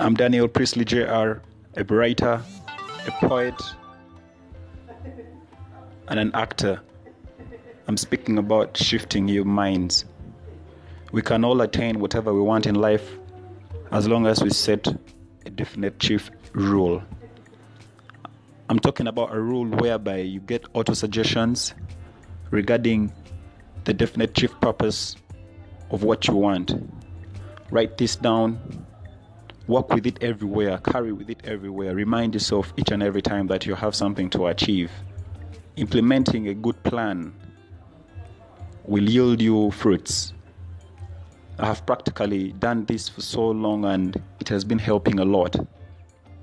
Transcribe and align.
I'm 0.00 0.14
Daniel 0.14 0.46
Priestley 0.46 0.84
Jr., 0.84 1.40
a 1.74 1.84
writer, 1.88 2.40
a 3.04 3.10
poet, 3.18 3.60
and 6.06 6.20
an 6.20 6.30
actor. 6.34 6.80
I'm 7.88 7.96
speaking 7.96 8.38
about 8.38 8.76
shifting 8.76 9.26
your 9.26 9.44
minds. 9.44 10.04
We 11.10 11.20
can 11.20 11.44
all 11.44 11.60
attain 11.62 11.98
whatever 11.98 12.32
we 12.32 12.40
want 12.40 12.66
in 12.66 12.76
life 12.76 13.10
as 13.90 14.06
long 14.06 14.28
as 14.28 14.40
we 14.40 14.50
set 14.50 14.86
a 15.44 15.50
definite 15.50 15.98
chief 15.98 16.30
rule. 16.52 17.02
I'm 18.68 18.78
talking 18.78 19.08
about 19.08 19.34
a 19.34 19.40
rule 19.40 19.66
whereby 19.66 20.18
you 20.18 20.38
get 20.38 20.64
auto 20.74 20.94
suggestions 20.94 21.74
regarding 22.52 23.12
the 23.82 23.94
definite 23.94 24.32
chief 24.32 24.52
purpose 24.60 25.16
of 25.90 26.04
what 26.04 26.28
you 26.28 26.34
want. 26.34 26.72
Write 27.72 27.98
this 27.98 28.14
down, 28.14 28.86
work 29.68 29.90
with 29.92 30.06
it 30.06 30.22
everywhere, 30.22 30.78
carry 30.78 31.12
with 31.12 31.28
it 31.28 31.40
everywhere. 31.44 31.94
Remind 31.94 32.34
yourself 32.34 32.72
each 32.78 32.90
and 32.90 33.02
every 33.02 33.22
time 33.22 33.46
that 33.48 33.66
you 33.66 33.74
have 33.74 33.94
something 33.94 34.30
to 34.30 34.46
achieve. 34.46 34.90
Implementing 35.76 36.48
a 36.48 36.54
good 36.54 36.82
plan 36.82 37.34
will 38.84 39.08
yield 39.08 39.42
you 39.42 39.70
fruits. 39.70 40.32
I 41.58 41.66
have 41.66 41.84
practically 41.84 42.52
done 42.52 42.86
this 42.86 43.08
for 43.08 43.20
so 43.20 43.50
long 43.50 43.84
and 43.84 44.20
it 44.40 44.48
has 44.48 44.64
been 44.64 44.78
helping 44.78 45.20
a 45.20 45.24
lot. 45.24 45.54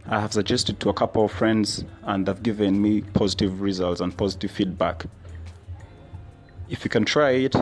I 0.08 0.20
have 0.22 0.34
suggested 0.34 0.80
to 0.82 0.90
a 0.90 0.94
couple 0.94 1.26
of 1.26 1.32
friends 1.32 1.84
and 2.04 2.28
they've 2.28 2.44
given 2.44 2.80
me 2.80 3.02
positive 3.02 3.60
results 3.60 4.02
and 4.02 4.16
positive 4.16 4.52
feedback. 4.52 5.04
If 6.70 6.84
you 6.84 6.92
can 6.92 7.05
try 7.05 7.32
it, 7.32 7.55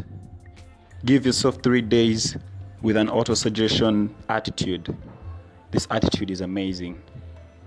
give 1.05 1.25
yourself 1.25 1.61
three 1.63 1.81
days 1.81 2.35
with 2.81 2.97
an 2.97 3.09
auto 3.09 3.33
suggestion 3.33 4.13
attitude. 4.27 4.93
This 5.73 5.87
attitude 5.89 6.29
is 6.29 6.41
amazing. 6.41 7.01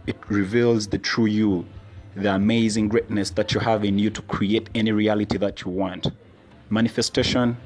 It 0.07 0.17
reveals 0.29 0.87
the 0.87 0.97
true 0.97 1.27
you, 1.27 1.67
the 2.15 2.33
amazing 2.33 2.87
greatness 2.89 3.31
that 3.31 3.53
you 3.53 3.59
have 3.59 3.85
in 3.85 3.99
you 3.99 4.11
to 4.11 4.23
create 4.23 4.71
any 4.77 4.93
reality 4.93 5.39
that 5.39 5.63
you 5.63 5.73
want. 5.73 6.13
Manifestation 6.71 7.57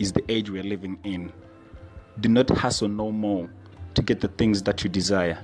is 0.00 0.12
the 0.12 0.24
age 0.28 0.50
we're 0.50 0.64
living 0.64 0.98
in. 1.04 1.32
Do 2.18 2.28
not 2.28 2.50
hustle 2.50 2.88
no 2.88 3.12
more 3.12 3.48
to 3.94 4.02
get 4.02 4.20
the 4.20 4.26
things 4.26 4.60
that 4.64 4.82
you 4.82 4.90
desire. 4.90 5.38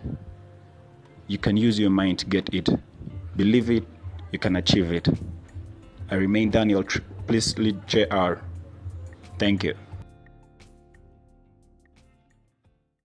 You 1.29 1.39
can 1.39 1.57
use 1.57 1.79
your 1.79 1.91
mind 1.91 2.19
to 2.19 2.27
get 2.27 2.53
it. 2.53 2.69
Believe 3.37 3.71
it, 3.71 3.87
you 4.33 4.41
can 4.41 4.57
achieve 4.57 4.91
it. 4.91 5.07
I 6.11 6.17
remain 6.17 6.51
Daniel 6.51 6.83
Priestley 7.29 7.77
Jr. 7.87 8.41
Thank 9.39 9.63
you. 9.63 9.75